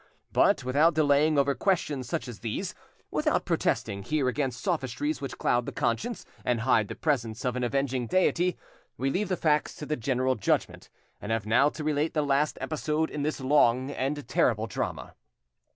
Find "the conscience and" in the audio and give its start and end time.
5.67-6.61